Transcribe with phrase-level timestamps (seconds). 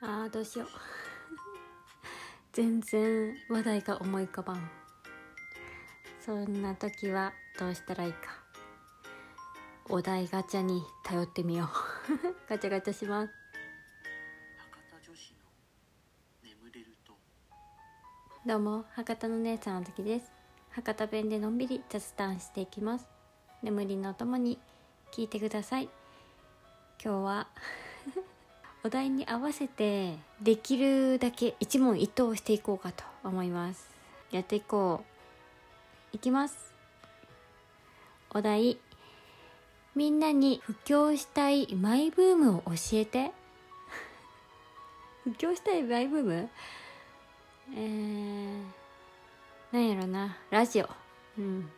[0.00, 0.68] あーどうしよう。
[2.52, 4.70] 全然話題が思い浮かばん。
[6.20, 8.38] そんな時はどうしたらいいか。
[9.88, 11.68] お題ガチャに頼ってみよう。
[12.48, 13.32] ガチャガチャします。
[18.46, 20.30] どうも博多の姉さんあずきです。
[20.70, 23.08] 博多弁でのんびり雑談していきます。
[23.62, 24.60] 眠りのともに
[25.12, 25.90] 聞いてください。
[27.02, 27.48] 今日は
[28.84, 33.90] お題に合わせてできるだけ一問一答していこうかと思います。
[34.30, 35.04] やっていこ
[36.12, 36.16] う。
[36.16, 36.72] いきます。
[38.30, 38.78] お題。
[39.94, 43.32] みんなに布教したいマイブームを教えて。
[45.24, 46.48] 布教したいマイブーム？
[47.74, 48.62] えー、
[49.72, 50.38] なんやろな。
[50.50, 50.88] ラジオ。
[51.36, 51.68] うん。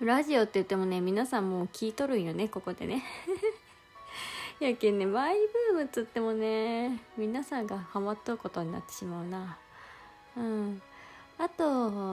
[0.00, 3.02] ラジオって言ってもね皆さんもう聞いとるんよねここでね。
[4.64, 5.34] やけんねマイ
[5.72, 9.58] ブームっつってもね皆さんがハマっとることになってしまうな。
[10.36, 10.82] うん。
[11.38, 11.64] あと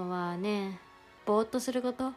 [0.09, 0.79] はね
[1.25, 2.11] ぼーっとすること。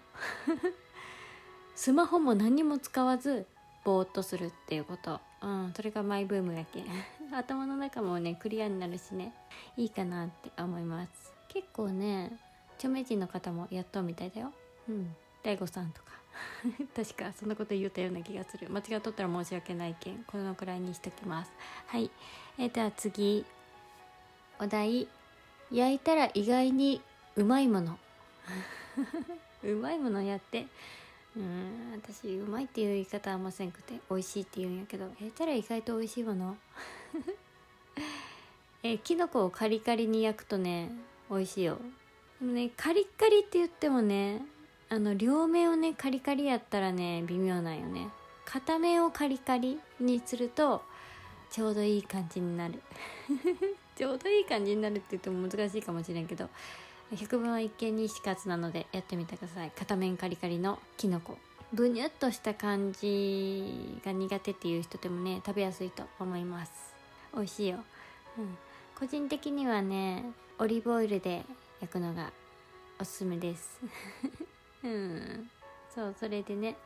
[1.76, 3.46] スマホも何も使わず
[3.84, 5.20] ぼーっとするっていうこと。
[5.42, 5.72] うん。
[5.76, 6.86] それがマイブームやけん。
[7.32, 9.32] 頭の中もねクリアになるしね。
[9.76, 11.32] いいかなって思います。
[11.48, 12.36] 結構ね
[12.74, 14.52] 著名人の方もやっとうみたいだよ。
[14.88, 15.14] うん。
[15.46, 16.06] 大悟さんとか。
[16.96, 18.68] 確かそんなこと言ったような気がする。
[18.68, 20.24] 間違っとったら申し訳ないけん。
[20.24, 21.52] このくらいにしときます。
[21.86, 22.10] はい。
[22.58, 23.44] えー、では次。
[24.58, 25.06] お題。
[25.70, 27.00] 焼いたら意外に
[27.36, 27.96] うまいもの。
[29.62, 30.66] うまいものやって。
[31.36, 34.00] うん私うまいっていう言い方はあんませんくて。
[34.10, 35.04] 美味しいって言うんやけど。
[35.04, 36.56] 焼いたら意外と美味しいもの？
[38.82, 40.90] えー、きのこをカリカリに焼くとね
[41.30, 41.78] 美味しいよ。
[42.40, 44.44] でもねカリカリって言ってもね
[44.88, 48.08] あの両面をねカリカリやったらね微妙なんよね。
[48.44, 50.82] 片面をカリカリにすると
[51.50, 52.80] ちょうどいい感じになる。
[53.96, 56.50] ちょうどいい感じになるって言っても難しいかもしれんけど
[57.14, 59.72] 百分は一見にしかずなのでやってみてください。
[59.72, 61.36] 片面カリカリのきのこ
[61.72, 66.94] ブニュっとした感じが苦手っていう人でもね食べやすいと思います。
[67.34, 67.84] 美味しいよ、
[68.38, 68.56] うん、
[68.94, 70.24] 個人的にはね
[70.58, 71.44] オリーブオイルで
[71.80, 72.32] 焼くのが
[73.00, 73.80] おすすめです。
[74.86, 75.50] うん。
[75.94, 76.76] そうそれでね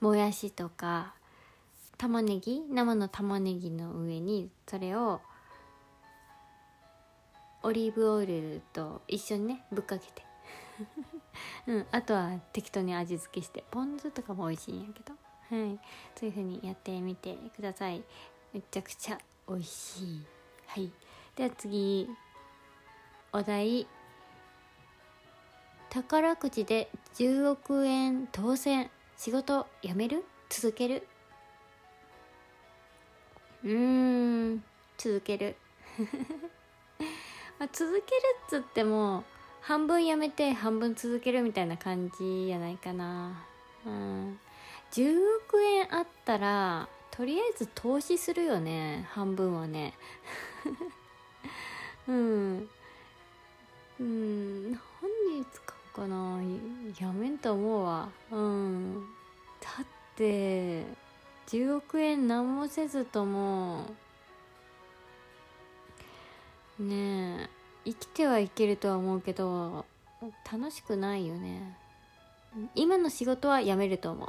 [0.00, 1.14] もやしとか
[1.96, 5.20] 玉ねぎ生の玉ねぎの上にそれを
[7.62, 10.22] オリーブオイルと一緒にねぶっかけて。
[11.66, 15.12] うんあとは適当に味付けしてポン酢とかも美味しいんやけど。
[15.50, 15.80] はい。
[16.14, 18.04] そういう風にやってみてください。
[18.52, 20.26] めちゃくちゃ美味しい。
[20.66, 20.92] はい。
[21.34, 22.08] では次
[23.32, 23.97] お題。
[25.90, 28.90] 宝くじで10億円当選。
[29.16, 30.24] 仕事辞める？
[30.48, 31.06] 続ける？
[33.64, 34.64] うーん。
[34.96, 35.56] 続ける。
[37.58, 38.02] まあ、続ける
[38.46, 39.24] っつっても
[39.60, 43.44] 半分やめて半分続けるみたいな感じやないかな。
[43.84, 44.38] うん。
[44.92, 49.08] 10億円あったらとりあえず投資するよね。
[49.10, 49.94] 半分はね。
[52.06, 52.70] うん。
[53.98, 54.70] うん。
[54.72, 54.80] 何
[55.38, 56.40] に使うかな
[57.00, 58.08] やめんと思うわ。
[58.30, 59.00] うん。
[59.60, 60.84] だって
[61.48, 63.86] 10億円何もせずとも
[66.78, 67.48] ね
[67.84, 69.86] え生きてはいけるとは思うけど
[70.50, 71.76] 楽しくないよね。
[72.74, 74.28] 今の仕事は辞めると思う。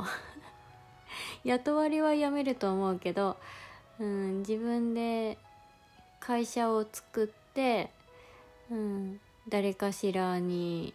[1.43, 3.37] 雇われは辞めると思うけど、
[3.99, 5.37] うん、自分で
[6.19, 7.91] 会社を作って、
[8.69, 10.93] うん、誰かしらに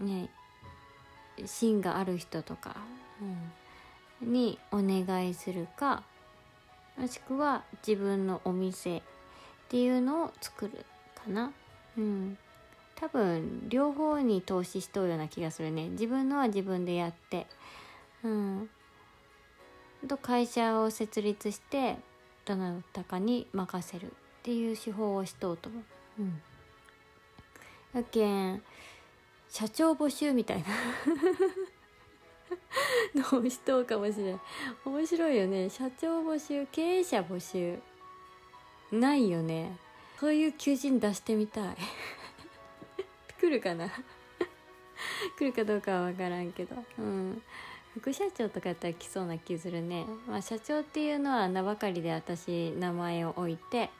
[0.00, 0.28] ね
[1.44, 2.76] 芯がある人とか、
[4.22, 6.02] うん、にお願いするか
[6.98, 9.02] もしくは自分のお店っ
[9.68, 11.52] ていうのを作るかな。
[11.96, 12.36] うん。
[12.96, 15.90] 多分両方に投資しとるような気がするね。
[15.90, 17.46] 自分のは自分でやって
[18.24, 18.70] うん。
[20.08, 21.96] と会社を設立して
[22.44, 24.10] どなたかに任せるっ
[24.42, 25.82] ていう手法をしとうと思う。
[26.20, 26.40] うん。
[27.94, 28.62] やけん
[29.48, 30.66] 社長募集みたいな。
[33.14, 34.40] のをしとうかもしれん。
[34.84, 35.68] 面白いよね。
[35.68, 37.78] 社長募集経営者募集。
[38.92, 39.76] ないよね。
[40.18, 41.76] そういう求人出してみたい。
[43.40, 43.88] 来るかな？
[45.38, 46.76] 来るかどうかは分からんけど。
[46.98, 47.42] うん。
[47.94, 50.06] 副社長とかやったら来そうな気するね。
[50.26, 53.90] まあ社長っていうのは名ばかりで私名前を置いて、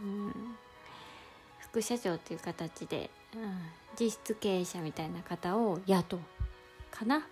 [0.00, 0.56] うん、
[1.60, 3.60] 副社長っていう形で、うん、
[3.98, 6.20] 実質経営者みたいな方を雇う
[6.90, 7.26] かな。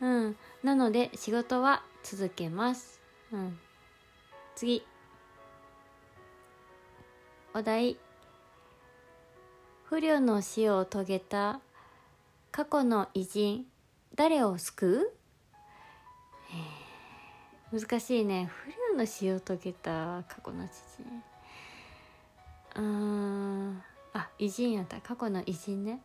[0.00, 0.36] うん。
[0.62, 3.00] なので仕事は続けます。
[3.32, 3.58] うん。
[4.54, 4.84] 次。
[7.54, 7.96] お題。
[9.84, 11.60] 不慮の死を遂げた
[12.50, 13.66] 過去の偉人
[14.14, 15.12] 誰を救
[17.72, 17.78] う？
[17.78, 18.50] 難しいね。
[18.50, 21.22] 不慮の死を遂げた過去の知人。
[22.76, 23.82] うん。
[24.14, 25.00] あ偉人やった。
[25.00, 26.00] 過去の偉人ね。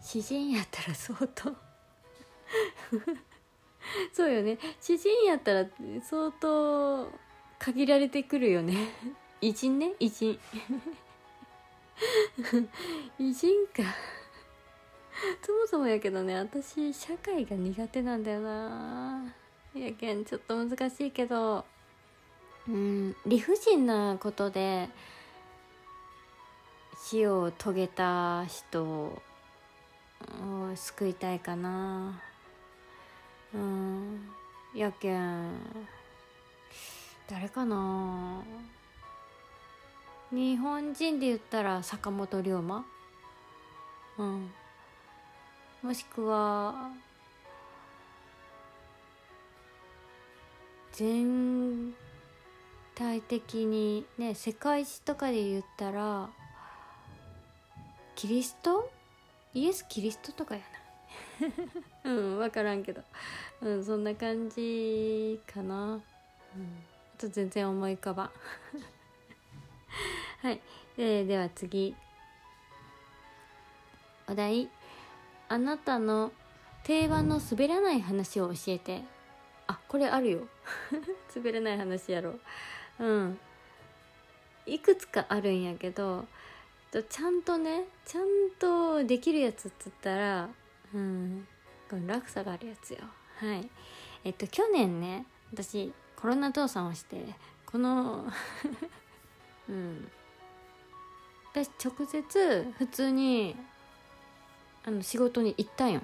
[0.00, 1.54] 詩人やったら相当。
[4.12, 4.58] そうよね。
[4.80, 5.66] 詩人やったら
[6.02, 7.10] 相当
[7.58, 8.74] 限られてくるよね。
[9.40, 9.94] 偉人ね？
[9.98, 10.38] 偉人。
[13.18, 13.82] 偉人か。
[15.42, 19.34] そもそもやけどね私社会が苦手なんだよな。
[19.74, 21.64] やけんちょっと難しいけど。
[22.68, 24.88] うん理不尽なことで
[27.08, 29.22] 死を遂げた人を
[30.74, 32.20] 救いたいかな。
[33.54, 34.28] うん。
[34.74, 35.52] やけん
[37.30, 38.42] 誰かな。
[40.32, 42.84] 日本人で言ったら坂本龍馬？
[44.18, 44.50] うん。
[45.84, 46.90] もしくは
[50.90, 51.94] 全
[52.96, 56.30] 体的にね世界史とかで言ったら
[58.16, 58.90] キリスト？
[59.52, 60.62] イエス・キリストとかや
[62.04, 62.06] な。
[62.10, 63.02] うん分からんけど。
[63.60, 65.94] うんそんな感じかな。
[65.94, 66.02] うん
[67.14, 68.30] あと全然思い浮かばん。
[70.42, 70.60] はい、
[70.96, 71.94] えーでは次。
[74.28, 74.70] お題。
[75.48, 76.32] あなたの
[76.84, 79.02] 定番の滑らない話を教えて。
[79.66, 80.48] あこれあるよ。
[81.36, 82.40] 滑らない話やろ
[82.98, 83.38] うん。
[84.64, 86.26] いくつかあるんやけど
[87.02, 88.24] ちゃんとねちゃん
[88.58, 90.48] とできるやつっつったら
[90.94, 91.46] うん
[91.90, 92.98] この落差があるやつよ。
[93.38, 93.68] はい。
[94.24, 97.24] えっと去年ね私コロナ倒産をして
[97.64, 98.26] この
[99.68, 100.10] うん。
[101.52, 103.56] 私直接普通に
[104.84, 106.02] あの仕事に行ったんよ。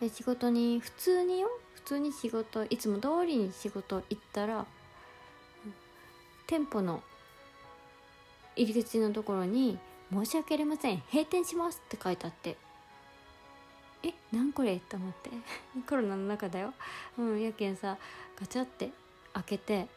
[0.00, 4.66] で仕事に普通によ普通に仕事いつも通りに仕事行ったら
[6.46, 7.02] 店舗の
[8.56, 9.78] 入り口のところに
[10.12, 12.56] 「申し訳ありません閉店します」って書いてあって
[14.02, 14.78] えなんこれ？
[14.78, 15.30] と思って。
[15.88, 16.74] コロナの中だよ。
[17.18, 17.98] うんやけんさ
[18.38, 18.90] ガチャって
[19.32, 19.88] 開けて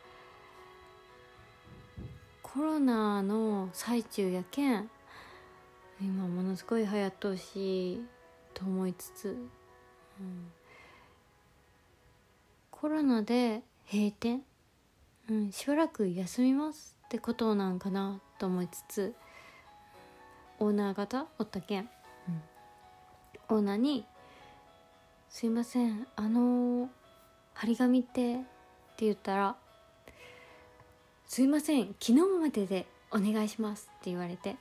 [2.41, 4.89] コロナの最中やけん
[6.01, 8.01] 今ものすごい流行っとうし
[8.53, 9.49] と思いつつ、
[10.19, 10.51] うん、
[12.71, 13.61] コロナで
[13.91, 14.43] 閉店、
[15.29, 18.19] うん、しばらく休みますってことなんかな。
[18.39, 19.13] と思いつつ
[20.57, 21.89] オーナー方おったけん、
[23.49, 24.05] うん、オーナーに
[25.29, 26.89] 「すいませんあの
[27.53, 28.37] 張り紙って」っ
[28.95, 29.55] て言ったら
[31.27, 34.57] 「すいません昨日まででお願いします」って言われて、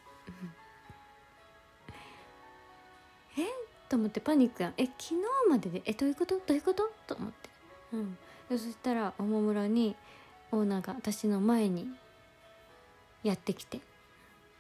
[3.36, 3.42] うん。
[3.42, 3.46] え？
[3.88, 4.74] と思ってパニックやん。
[4.76, 5.14] え昨日
[5.48, 5.82] までで？
[5.86, 6.34] えどういうこと？
[6.34, 6.90] どういうこと？
[7.06, 7.48] と思って。
[7.92, 8.18] うん。
[8.48, 9.96] でそしたらおもむろに
[10.50, 11.88] オーナーが私の前に
[13.22, 13.80] やってきて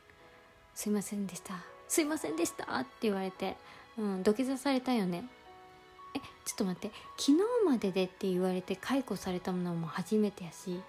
[0.74, 1.54] 「すいませんでした
[1.88, 3.56] すいませんでした」って言われて、
[3.96, 5.28] うん、土下座されたよね。
[6.14, 10.80] えちょっと待って昨日まででって言われて解雇されたものも初めてやし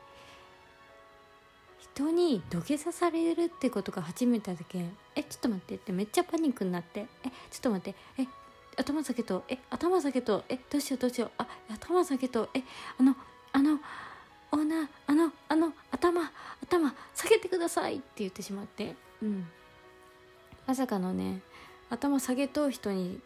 [1.96, 8.28] 人に土下座されるってことが初めてだけんえちょっと待ってってめっちゃパニックになってえちょっと待ってえ
[8.78, 12.62] 頭下げとえ頭下げとえどうしようどうしようあ頭下げとえ
[12.98, 13.16] あの
[13.52, 13.80] あの
[14.52, 16.32] オーナーあのあの頭
[16.64, 18.96] 頭下げてくださいって言ってしまって。
[19.22, 19.48] うん。
[20.66, 21.42] まさかのね
[21.90, 23.20] 頭下げとう人に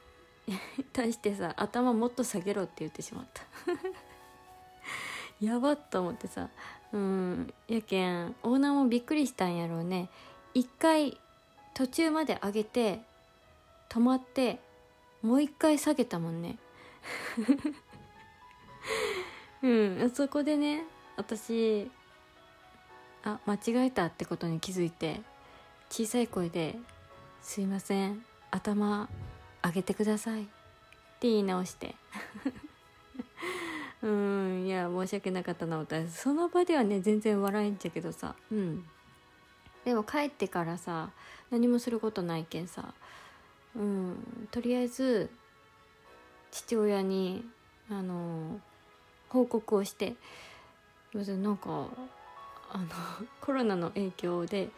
[0.92, 3.44] 対してさ頭もっと下げろって言ってしまった。
[5.46, 6.50] やばっと思ってさ。
[6.92, 7.54] うん。
[7.68, 10.10] やけんオーナーもびっくりしたんやろうね。
[10.54, 11.20] 一回
[11.74, 13.02] 途中まで上げて
[13.90, 14.60] 止まって
[15.22, 16.58] もう一回下げたもんね。
[19.62, 20.12] うん。
[20.12, 21.90] そこでね私
[23.24, 25.22] あ間違えたってことに気づいて
[25.90, 26.76] 小さい声で
[27.42, 29.10] 「すいません頭
[29.64, 31.96] 上げてください」って言い直して。
[34.02, 36.12] うんいや申し訳なかったな私。
[36.12, 38.36] その場ではね全然笑えんじゃけどさ。
[38.52, 38.86] うん。
[39.86, 41.12] でも帰ってからさ
[41.50, 42.94] 何もすることないけんさ。
[43.78, 44.48] うん。
[44.52, 45.30] とりあえず
[46.52, 47.50] 父親に
[47.90, 48.60] あの
[49.30, 50.18] 報告をして
[51.16, 51.88] 「なんか
[52.74, 52.86] あの
[53.40, 54.70] コロナの影響で、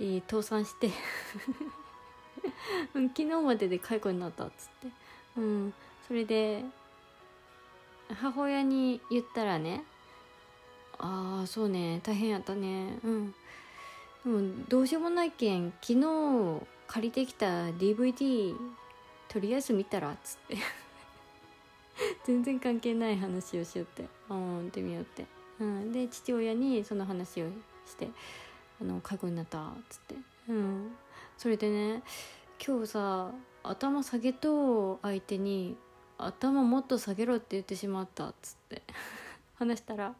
[0.00, 0.90] えー倒産して
[2.92, 4.88] 昨日までで解雇になった」っつって、
[5.36, 5.74] うん、
[6.06, 6.64] それで
[8.08, 9.84] 母親に言ったらね
[10.98, 12.98] 「ああそうね大変やったね。
[13.04, 13.34] うん。
[14.24, 18.54] でもどうしようもないけん昨日借りてきた DVD
[19.28, 20.56] とりあえず見たらっつって。
[22.24, 25.26] 全然関係ない話をしよってうんってみよって、
[25.60, 27.46] うん、で父親にその話を
[27.86, 28.08] して
[28.80, 30.16] 「あの介護になった」っつって。
[30.48, 30.96] うん。
[31.36, 32.02] それでね
[32.64, 35.76] 今日さ頭下げと相手に
[36.18, 38.82] 「頭もっと下げろ」って言ってしまったっつって。
[39.56, 40.14] 話したら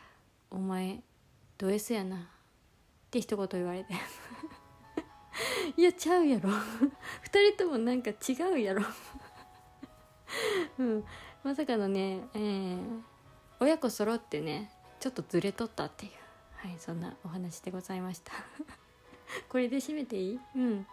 [0.50, 1.02] 「お前
[1.56, 2.20] ド S やな」っ
[3.10, 3.94] て一言言われて。
[5.76, 6.50] いやちゃうやろ。
[7.22, 8.82] 二人ともなんか違うやろ。
[10.78, 11.04] うん。
[11.42, 13.02] まさかのね、えー、
[13.60, 14.71] 親子揃ってね
[15.02, 16.12] ちょっとずれとったっていう。
[16.54, 18.32] はいそんなお話でございました。
[19.50, 20.40] これで締めていい？
[20.54, 20.86] うん。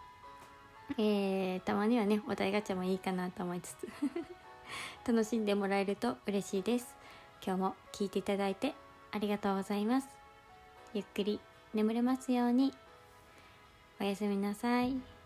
[0.98, 3.88] えー、たまにはねお題ガチャもいいかなと思いつつ。
[5.06, 6.92] 楽しんでもらえると嬉しいです。
[7.40, 8.74] 今日も聞いていただいて
[9.12, 10.08] ありがとうございます。
[10.92, 11.38] ゆっくり
[11.72, 12.74] 眠れますように。
[14.00, 15.19] おやすみなさい。